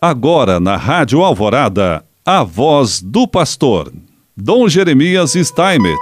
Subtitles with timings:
[0.00, 3.92] Agora na Rádio Alvorada, a voz do pastor,
[4.36, 5.98] Dom Jeremias Steinmetz.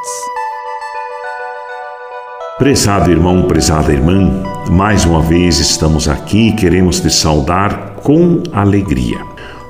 [2.59, 9.19] Prezado irmão, prezada irmã, mais uma vez estamos aqui e queremos te saudar com alegria.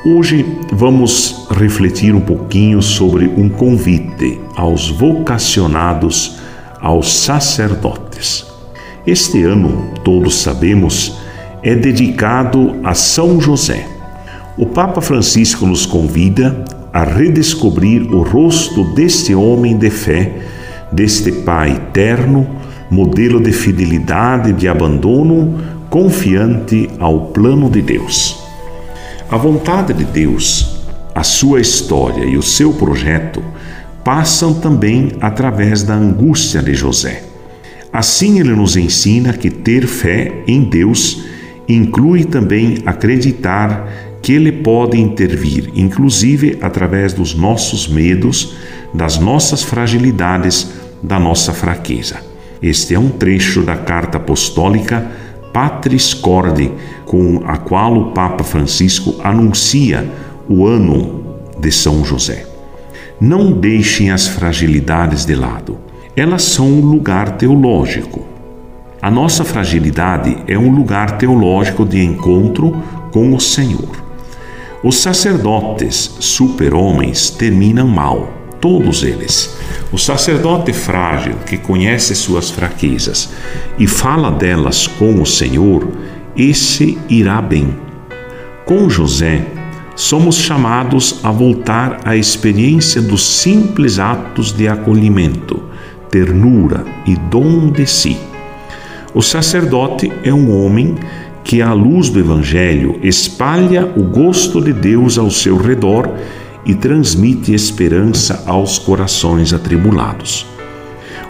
[0.04, 6.40] Hoje vamos refletir um pouquinho sobre um convite aos vocacionados,
[6.80, 8.44] aos sacerdotes.
[9.06, 11.16] Este ano, todos sabemos,
[11.62, 13.94] é dedicado a São José
[14.56, 20.32] o Papa Francisco nos convida a redescobrir o rosto deste homem de fé,
[20.90, 22.46] deste Pai eterno,
[22.90, 25.60] modelo de fidelidade de abandono
[25.90, 28.42] confiante ao plano de Deus.
[29.30, 30.78] A vontade de Deus,
[31.14, 33.42] a sua história e o seu projeto
[34.02, 37.24] passam também através da angústia de José.
[37.92, 41.24] Assim, ele nos ensina que ter fé em Deus
[41.68, 48.56] inclui também acreditar que Ele pode intervir, inclusive através dos nossos medos,
[48.92, 50.68] das nossas fragilidades,
[51.00, 52.16] da nossa fraqueza.
[52.60, 55.08] Este é um trecho da carta apostólica
[55.52, 56.72] Patris Corde,
[57.04, 60.04] com a qual o Papa Francisco anuncia
[60.48, 61.24] o ano
[61.60, 62.46] de São José.
[63.20, 65.78] Não deixem as fragilidades de lado.
[66.16, 68.26] Elas são um lugar teológico.
[69.00, 74.05] A nossa fragilidade é um lugar teológico de encontro com o Senhor.
[74.86, 79.58] Os sacerdotes super-homens terminam mal, todos eles.
[79.90, 83.30] O sacerdote frágil que conhece suas fraquezas
[83.80, 85.88] e fala delas com o Senhor,
[86.36, 87.76] esse irá bem.
[88.64, 89.44] Com José,
[89.96, 95.64] somos chamados a voltar à experiência dos simples atos de acolhimento,
[96.12, 98.16] ternura e dom de si.
[99.12, 100.94] O sacerdote é um homem
[101.46, 106.12] que a luz do Evangelho espalha o gosto de Deus ao seu redor
[106.64, 110.44] e transmite esperança aos corações atribulados.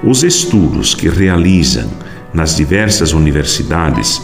[0.02, 1.90] Os estudos que realizam
[2.32, 4.22] nas diversas universidades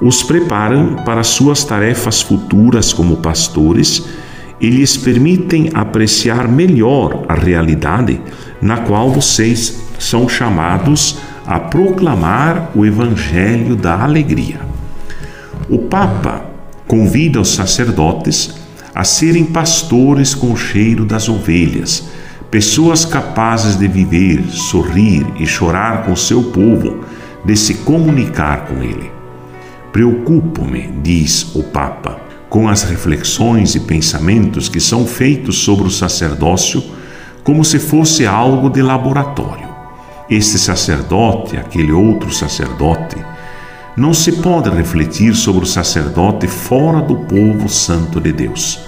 [0.00, 4.04] os preparam para suas tarefas futuras como pastores
[4.60, 8.20] e lhes permitem apreciar melhor a realidade
[8.60, 14.71] na qual vocês são chamados a proclamar o Evangelho da alegria.
[15.72, 16.44] O Papa
[16.86, 18.56] convida os sacerdotes
[18.94, 22.10] a serem pastores com o cheiro das ovelhas,
[22.50, 27.06] pessoas capazes de viver, sorrir e chorar com seu povo,
[27.42, 29.10] de se comunicar com ele.
[29.90, 36.84] Preocupo-me, diz o Papa, com as reflexões e pensamentos que são feitos sobre o sacerdócio
[37.42, 39.70] como se fosse algo de laboratório.
[40.28, 43.16] Este sacerdote, aquele outro sacerdote,
[43.96, 48.80] não se pode refletir sobre o sacerdote fora do povo santo de Deus.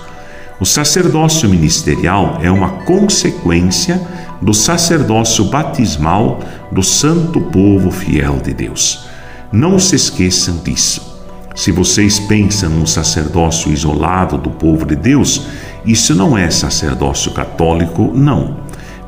[0.59, 4.01] O sacerdócio ministerial é uma consequência
[4.41, 9.07] do sacerdócio batismal do santo povo fiel de Deus.
[9.53, 11.15] Não se esqueçam disso.
[11.55, 15.47] Se vocês pensam num sacerdócio isolado do povo de Deus,
[15.85, 18.57] isso não é sacerdócio católico, não,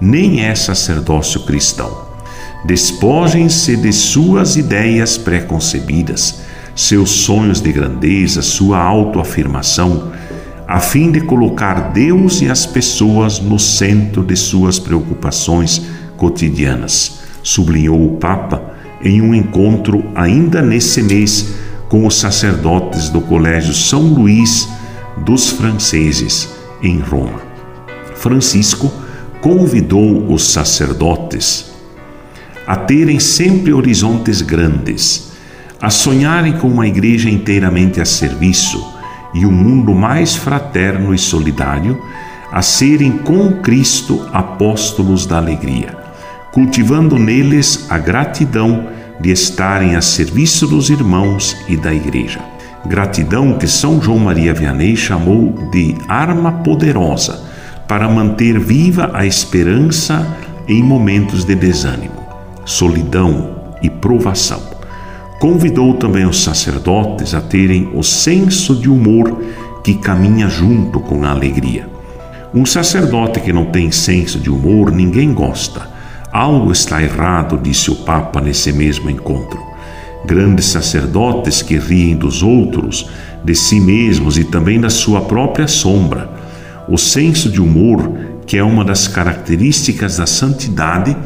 [0.01, 2.06] nem é sacerdócio cristão.
[2.67, 6.41] Despojem-se de suas ideias preconcebidas,
[6.75, 10.11] seus sonhos de grandeza, sua autoafirmação,
[10.67, 15.81] a fim de colocar Deus e as pessoas no centro de suas preocupações
[16.17, 21.55] cotidianas, sublinhou o Papa em um encontro ainda nesse mês
[21.89, 24.69] com os sacerdotes do Colégio São Luís
[25.19, 26.49] dos Franceses,
[26.83, 27.41] em Roma.
[28.17, 28.93] Francisco
[29.41, 31.66] convidou os sacerdotes
[32.67, 35.33] a terem sempre horizontes grandes,
[35.81, 38.85] a sonharem com uma igreja inteiramente a serviço
[39.33, 42.03] e um mundo mais fraterno e solidário,
[42.51, 45.97] a serem com Cristo apóstolos da alegria,
[46.53, 48.89] cultivando neles a gratidão
[49.21, 52.41] de estarem a serviço dos irmãos e da igreja.
[52.87, 57.45] Gratidão que São João Maria Vianney chamou de arma poderosa
[57.87, 60.27] para manter viva a esperança
[60.69, 62.16] em momentos de desânimo
[62.67, 64.61] solidão e provação.
[65.39, 69.41] Convidou também os sacerdotes a terem o senso de humor
[69.85, 71.89] que caminha junto com a alegria.
[72.53, 75.89] Um sacerdote que não tem senso de humor ninguém gosta.
[76.33, 79.61] Algo está errado, disse o Papa nesse mesmo encontro.
[80.25, 83.09] Grandes sacerdotes que riem dos outros,
[83.45, 86.29] de si mesmos e também da sua própria sombra.
[86.89, 88.11] O senso de humor,
[88.45, 91.17] que é uma das características da santidade,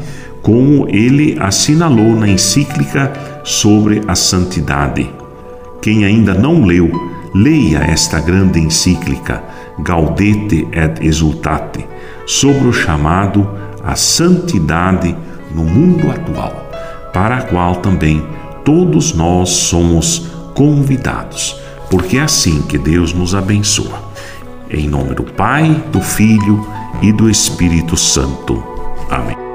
[0.41, 5.09] como ele assinalou na encíclica sobre a santidade.
[5.81, 6.89] Quem ainda não leu
[7.33, 9.43] leia esta grande encíclica
[9.79, 11.85] Gaudete et Exultate
[12.25, 13.47] sobre o chamado
[13.83, 15.15] à santidade
[15.53, 16.69] no mundo atual,
[17.13, 18.25] para a qual também
[18.63, 21.59] todos nós somos convidados,
[21.89, 24.11] porque é assim que Deus nos abençoa.
[24.69, 26.65] Em nome do Pai, do Filho
[27.01, 28.63] e do Espírito Santo.
[29.09, 29.50] Amém.